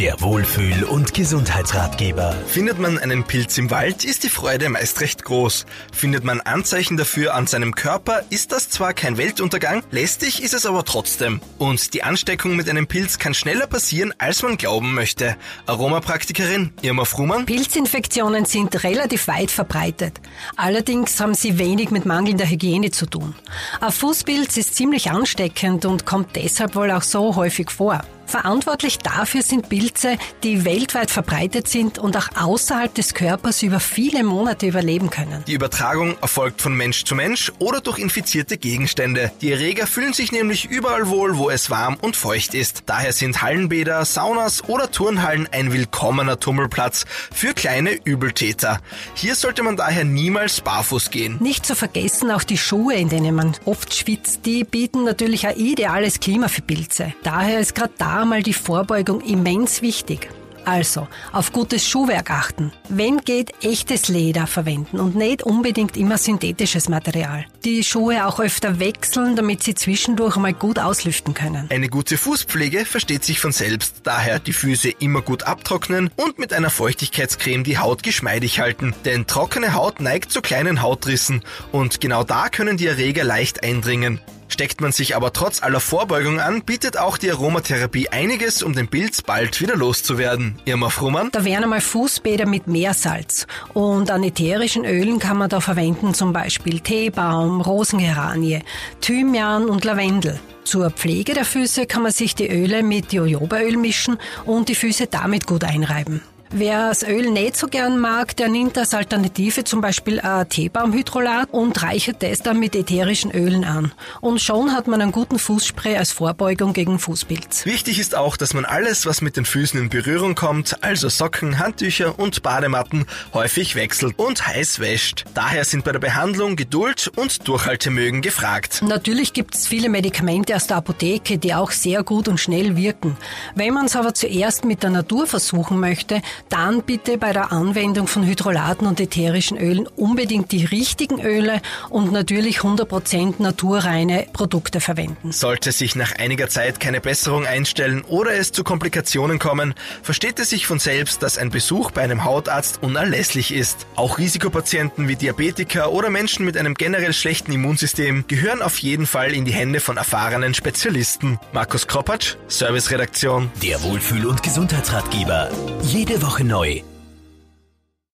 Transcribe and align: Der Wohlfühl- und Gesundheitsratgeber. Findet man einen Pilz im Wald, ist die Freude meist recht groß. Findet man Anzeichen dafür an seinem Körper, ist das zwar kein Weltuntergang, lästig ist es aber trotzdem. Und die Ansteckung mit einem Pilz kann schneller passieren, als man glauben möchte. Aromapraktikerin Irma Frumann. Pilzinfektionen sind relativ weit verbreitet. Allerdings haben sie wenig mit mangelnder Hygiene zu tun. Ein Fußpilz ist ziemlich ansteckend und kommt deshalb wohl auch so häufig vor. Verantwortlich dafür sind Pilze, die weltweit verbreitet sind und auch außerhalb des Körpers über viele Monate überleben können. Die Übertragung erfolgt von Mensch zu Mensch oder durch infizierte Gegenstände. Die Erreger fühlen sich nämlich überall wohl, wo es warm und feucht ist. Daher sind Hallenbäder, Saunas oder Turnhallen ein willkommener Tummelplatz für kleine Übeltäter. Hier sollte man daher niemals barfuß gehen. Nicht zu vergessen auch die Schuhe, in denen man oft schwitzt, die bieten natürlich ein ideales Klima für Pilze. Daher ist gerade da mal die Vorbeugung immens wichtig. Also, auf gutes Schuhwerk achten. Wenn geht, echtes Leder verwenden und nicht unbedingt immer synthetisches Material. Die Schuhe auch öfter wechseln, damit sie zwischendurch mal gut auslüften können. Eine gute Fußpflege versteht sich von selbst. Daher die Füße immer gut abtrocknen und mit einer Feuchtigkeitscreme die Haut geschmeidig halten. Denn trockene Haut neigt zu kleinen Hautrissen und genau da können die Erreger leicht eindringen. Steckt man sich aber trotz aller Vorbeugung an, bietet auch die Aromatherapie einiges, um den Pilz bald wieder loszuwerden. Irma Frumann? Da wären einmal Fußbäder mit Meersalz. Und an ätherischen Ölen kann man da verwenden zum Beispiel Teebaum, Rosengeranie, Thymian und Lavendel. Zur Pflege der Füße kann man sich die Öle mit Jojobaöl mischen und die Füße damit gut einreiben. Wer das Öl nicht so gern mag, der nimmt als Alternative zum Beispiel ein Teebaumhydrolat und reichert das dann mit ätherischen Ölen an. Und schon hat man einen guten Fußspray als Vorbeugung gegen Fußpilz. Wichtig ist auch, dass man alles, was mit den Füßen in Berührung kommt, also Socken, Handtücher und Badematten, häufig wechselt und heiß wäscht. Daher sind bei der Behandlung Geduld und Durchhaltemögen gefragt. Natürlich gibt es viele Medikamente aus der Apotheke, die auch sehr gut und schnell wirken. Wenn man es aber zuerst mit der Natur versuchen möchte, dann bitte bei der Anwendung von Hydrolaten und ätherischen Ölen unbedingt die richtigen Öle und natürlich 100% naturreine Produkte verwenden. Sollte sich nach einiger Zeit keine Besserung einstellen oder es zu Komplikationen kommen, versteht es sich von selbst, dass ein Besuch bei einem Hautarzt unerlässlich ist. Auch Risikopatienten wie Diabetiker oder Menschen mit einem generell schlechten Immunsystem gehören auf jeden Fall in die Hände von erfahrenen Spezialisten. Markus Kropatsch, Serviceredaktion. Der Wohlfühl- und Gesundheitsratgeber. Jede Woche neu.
Der 0.00 0.18
Wohlfühl- 0.22 0.84
und 0.84 1.12
Gesundheitsratgeber. 1.12 2.34
Findet 2.46 2.78
man 2.78 2.96
einen 2.96 3.22
Pilz 3.24 3.58
im 3.58 3.70
Wald, 3.70 4.02
ist 4.02 4.24
die 4.24 4.30
Freude 4.30 4.70
meist 4.70 5.02
recht 5.02 5.26
groß. 5.26 5.66
Findet 5.92 6.24
man 6.24 6.40
Anzeichen 6.40 6.96
dafür 6.96 7.34
an 7.34 7.46
seinem 7.46 7.74
Körper, 7.74 8.22
ist 8.30 8.50
das 8.50 8.70
zwar 8.70 8.94
kein 8.94 9.18
Weltuntergang, 9.18 9.82
lästig 9.90 10.42
ist 10.42 10.54
es 10.54 10.64
aber 10.64 10.86
trotzdem. 10.86 11.42
Und 11.58 11.92
die 11.92 12.02
Ansteckung 12.02 12.56
mit 12.56 12.66
einem 12.70 12.86
Pilz 12.86 13.18
kann 13.18 13.34
schneller 13.34 13.66
passieren, 13.66 14.14
als 14.16 14.42
man 14.42 14.56
glauben 14.56 14.94
möchte. 14.94 15.36
Aromapraktikerin 15.66 16.72
Irma 16.80 17.04
Frumann. 17.04 17.44
Pilzinfektionen 17.44 18.46
sind 18.46 18.82
relativ 18.84 19.28
weit 19.28 19.50
verbreitet. 19.50 20.18
Allerdings 20.56 21.20
haben 21.20 21.34
sie 21.34 21.58
wenig 21.58 21.90
mit 21.90 22.06
mangelnder 22.06 22.48
Hygiene 22.48 22.90
zu 22.90 23.04
tun. 23.04 23.34
Ein 23.82 23.92
Fußpilz 23.92 24.56
ist 24.56 24.76
ziemlich 24.76 25.10
ansteckend 25.10 25.84
und 25.84 26.06
kommt 26.06 26.36
deshalb 26.36 26.74
wohl 26.74 26.90
auch 26.90 27.02
so 27.02 27.36
häufig 27.36 27.70
vor. 27.70 28.00
Verantwortlich 28.30 28.98
dafür 28.98 29.42
sind 29.42 29.68
Pilze, 29.68 30.16
die 30.44 30.64
weltweit 30.64 31.10
verbreitet 31.10 31.66
sind 31.66 31.98
und 31.98 32.16
auch 32.16 32.28
außerhalb 32.40 32.94
des 32.94 33.12
Körpers 33.12 33.64
über 33.64 33.80
viele 33.80 34.22
Monate 34.22 34.68
überleben 34.68 35.10
können. 35.10 35.42
Die 35.48 35.54
Übertragung 35.54 36.16
erfolgt 36.22 36.62
von 36.62 36.72
Mensch 36.76 37.02
zu 37.02 37.16
Mensch 37.16 37.50
oder 37.58 37.80
durch 37.80 37.98
infizierte 37.98 38.56
Gegenstände. 38.56 39.32
Die 39.40 39.50
Erreger 39.50 39.88
fühlen 39.88 40.12
sich 40.12 40.30
nämlich 40.30 40.70
überall 40.70 41.08
wohl, 41.08 41.38
wo 41.38 41.50
es 41.50 41.70
warm 41.70 41.96
und 42.00 42.14
feucht 42.14 42.54
ist. 42.54 42.84
Daher 42.86 43.12
sind 43.12 43.42
Hallenbäder, 43.42 44.04
Saunas 44.04 44.62
oder 44.68 44.92
Turnhallen 44.92 45.48
ein 45.50 45.72
willkommener 45.72 46.38
Tummelplatz 46.38 47.06
für 47.32 47.52
kleine 47.52 47.98
Übeltäter. 48.04 48.78
Hier 49.14 49.34
sollte 49.34 49.64
man 49.64 49.76
daher 49.76 50.04
niemals 50.04 50.60
barfuß 50.60 51.10
gehen. 51.10 51.38
Nicht 51.40 51.66
zu 51.66 51.74
vergessen 51.74 52.30
auch 52.30 52.44
die 52.44 52.58
Schuhe, 52.58 52.94
in 52.94 53.08
denen 53.08 53.34
man 53.34 53.56
oft 53.64 53.92
schwitzt, 53.92 54.46
die 54.46 54.62
bieten 54.62 55.02
natürlich 55.02 55.48
ein 55.48 55.56
ideales 55.56 56.20
Klima 56.20 56.46
für 56.46 56.62
Pilze. 56.62 57.12
Daher 57.24 57.58
ist 57.58 57.74
gerade 57.74 57.94
da 57.98 58.19
mal 58.24 58.42
die 58.42 58.54
Vorbeugung 58.54 59.20
immens 59.20 59.82
wichtig. 59.82 60.28
Also, 60.64 61.08
auf 61.32 61.52
gutes 61.52 61.88
Schuhwerk 61.88 62.30
achten. 62.30 62.72
Wenn 62.88 63.18
geht, 63.18 63.52
echtes 63.64 64.08
Leder 64.08 64.46
verwenden 64.46 65.00
und 65.00 65.16
nicht 65.16 65.42
unbedingt 65.42 65.96
immer 65.96 66.18
synthetisches 66.18 66.88
Material. 66.88 67.46
Die 67.64 67.82
Schuhe 67.82 68.26
auch 68.26 68.40
öfter 68.40 68.78
wechseln, 68.78 69.36
damit 69.36 69.62
sie 69.62 69.74
zwischendurch 69.74 70.36
mal 70.36 70.52
gut 70.52 70.78
auslüften 70.78 71.34
können. 71.34 71.66
Eine 71.70 71.88
gute 71.88 72.16
Fußpflege 72.16 72.84
versteht 72.84 73.24
sich 73.24 73.40
von 73.40 73.52
selbst. 73.52 74.02
Daher 74.04 74.38
die 74.38 74.52
Füße 74.52 74.90
immer 74.90 75.22
gut 75.22 75.44
abtrocknen 75.44 76.10
und 76.16 76.38
mit 76.38 76.52
einer 76.52 76.70
Feuchtigkeitscreme 76.70 77.64
die 77.64 77.78
Haut 77.78 78.02
geschmeidig 78.02 78.60
halten. 78.60 78.94
Denn 79.04 79.26
trockene 79.26 79.74
Haut 79.74 80.00
neigt 80.00 80.30
zu 80.30 80.42
kleinen 80.42 80.82
Hautrissen 80.82 81.42
und 81.72 82.00
genau 82.00 82.22
da 82.22 82.48
können 82.48 82.76
die 82.76 82.86
Erreger 82.86 83.24
leicht 83.24 83.64
eindringen. 83.64 84.20
Steckt 84.60 84.82
man 84.82 84.92
sich 84.92 85.16
aber 85.16 85.32
trotz 85.32 85.62
aller 85.62 85.80
Vorbeugung 85.80 86.38
an, 86.38 86.60
bietet 86.60 86.98
auch 86.98 87.16
die 87.16 87.30
Aromatherapie 87.30 88.10
einiges, 88.10 88.62
um 88.62 88.74
den 88.74 88.88
Pilz 88.88 89.22
bald 89.22 89.58
wieder 89.62 89.74
loszuwerden. 89.74 90.60
Irma 90.66 90.90
Frumann? 90.90 91.30
Da 91.32 91.46
wären 91.46 91.64
einmal 91.64 91.80
Fußbäder 91.80 92.44
mit 92.44 92.66
Meersalz. 92.66 93.46
Und 93.72 94.10
an 94.10 94.22
ätherischen 94.22 94.84
Ölen 94.84 95.18
kann 95.18 95.38
man 95.38 95.48
da 95.48 95.60
verwenden 95.60 96.12
zum 96.12 96.34
Beispiel 96.34 96.80
Teebaum, 96.80 97.62
Rosengeranie, 97.62 98.60
Thymian 99.00 99.70
und 99.70 99.86
Lavendel. 99.86 100.38
Zur 100.64 100.90
Pflege 100.90 101.32
der 101.32 101.46
Füße 101.46 101.86
kann 101.86 102.02
man 102.02 102.12
sich 102.12 102.34
die 102.34 102.50
Öle 102.50 102.82
mit 102.82 103.14
Jojobaöl 103.14 103.78
mischen 103.78 104.18
und 104.44 104.68
die 104.68 104.74
Füße 104.74 105.06
damit 105.06 105.46
gut 105.46 105.64
einreiben. 105.64 106.20
Wer 106.52 106.88
das 106.88 107.04
Öl 107.04 107.30
nicht 107.30 107.56
so 107.56 107.68
gern 107.68 108.00
mag, 108.00 108.36
der 108.36 108.48
nimmt 108.48 108.76
als 108.76 108.92
Alternative 108.92 109.62
zum 109.62 109.80
Beispiel 109.80 110.18
ein 110.18 110.48
Teebaumhydrolat 110.48 111.48
und 111.52 111.80
reichert 111.80 112.24
das 112.24 112.40
dann 112.40 112.58
mit 112.58 112.74
ätherischen 112.74 113.30
Ölen 113.30 113.64
an. 113.64 113.92
Und 114.20 114.40
schon 114.40 114.72
hat 114.72 114.88
man 114.88 115.00
einen 115.00 115.12
guten 115.12 115.38
Fußspray 115.38 115.96
als 115.96 116.10
Vorbeugung 116.10 116.72
gegen 116.72 116.98
Fußpilz. 116.98 117.66
Wichtig 117.66 118.00
ist 118.00 118.16
auch, 118.16 118.36
dass 118.36 118.52
man 118.52 118.64
alles, 118.64 119.06
was 119.06 119.20
mit 119.20 119.36
den 119.36 119.44
Füßen 119.44 119.78
in 119.78 119.90
Berührung 119.90 120.34
kommt, 120.34 120.82
also 120.82 121.08
Socken, 121.08 121.60
Handtücher 121.60 122.18
und 122.18 122.42
Badematten, 122.42 123.06
häufig 123.32 123.76
wechselt 123.76 124.18
und 124.18 124.44
heiß 124.44 124.80
wäscht. 124.80 125.26
Daher 125.34 125.64
sind 125.64 125.84
bei 125.84 125.92
der 125.92 126.00
Behandlung 126.00 126.56
Geduld 126.56 127.12
und 127.14 127.46
Durchhaltemögen 127.46 128.22
gefragt. 128.22 128.82
Natürlich 128.82 129.34
gibt 129.34 129.54
es 129.54 129.68
viele 129.68 129.88
Medikamente 129.88 130.56
aus 130.56 130.66
der 130.66 130.78
Apotheke, 130.78 131.38
die 131.38 131.54
auch 131.54 131.70
sehr 131.70 132.02
gut 132.02 132.26
und 132.26 132.40
schnell 132.40 132.76
wirken. 132.76 133.16
Wenn 133.54 133.72
man 133.72 133.86
es 133.86 133.94
aber 133.94 134.14
zuerst 134.14 134.64
mit 134.64 134.82
der 134.82 134.90
Natur 134.90 135.28
versuchen 135.28 135.78
möchte, 135.78 136.22
dann 136.48 136.82
bitte 136.82 137.18
bei 137.18 137.32
der 137.32 137.52
Anwendung 137.52 138.06
von 138.06 138.24
Hydrolaten 138.24 138.86
und 138.86 139.00
ätherischen 139.00 139.58
Ölen 139.58 139.86
unbedingt 139.86 140.52
die 140.52 140.64
richtigen 140.64 141.20
Öle 141.20 141.60
und 141.88 142.12
natürlich 142.12 142.58
100% 142.60 143.34
naturreine 143.38 144.26
Produkte 144.32 144.80
verwenden. 144.80 145.32
Sollte 145.32 145.72
sich 145.72 145.96
nach 145.96 146.12
einiger 146.12 146.48
Zeit 146.48 146.80
keine 146.80 147.00
Besserung 147.00 147.46
einstellen 147.46 148.02
oder 148.08 148.32
es 148.32 148.52
zu 148.52 148.64
Komplikationen 148.64 149.38
kommen, 149.38 149.74
versteht 150.02 150.38
es 150.38 150.50
sich 150.50 150.66
von 150.66 150.78
selbst, 150.78 151.22
dass 151.22 151.38
ein 151.38 151.50
Besuch 151.50 151.90
bei 151.90 152.02
einem 152.02 152.24
Hautarzt 152.24 152.82
unerlässlich 152.82 153.52
ist. 153.52 153.86
Auch 153.96 154.18
Risikopatienten 154.18 155.08
wie 155.08 155.16
Diabetiker 155.16 155.92
oder 155.92 156.10
Menschen 156.10 156.44
mit 156.44 156.56
einem 156.56 156.74
generell 156.74 157.12
schlechten 157.12 157.52
Immunsystem 157.52 158.24
gehören 158.28 158.62
auf 158.62 158.78
jeden 158.78 159.06
Fall 159.06 159.32
in 159.32 159.44
die 159.44 159.52
Hände 159.52 159.80
von 159.80 159.96
erfahrenen 159.96 160.54
Spezialisten. 160.54 161.38
Markus 161.52 161.86
Kropatsch, 161.86 162.36
Serviceredaktion. 162.48 163.50
Der 163.62 163.82
Wohlfühl- 163.82 164.26
und 164.26 164.42
Gesundheitsratgeber. 164.42 165.50
Jede 165.82 166.22
Woche 166.30 166.44
neu. 166.44 166.99